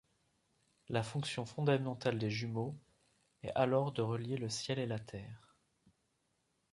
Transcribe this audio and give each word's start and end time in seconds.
La 0.89 1.03
fonction 1.03 1.45
fondamentale 1.45 2.17
des 2.17 2.31
jumeaux 2.31 2.75
est 3.43 3.51
alors 3.53 3.91
de 3.91 4.01
relier 4.01 4.35
le 4.35 4.49
ciel 4.49 4.79
et 4.79 4.87
la 4.87 4.97
terre. 4.97 5.55